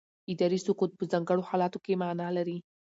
اداري 0.31 0.59
سکوت 0.65 0.91
په 0.95 1.03
ځانګړو 1.11 1.47
حالاتو 1.49 1.77
کې 1.85 1.99
معنا 2.01 2.27
لري. 2.37 2.57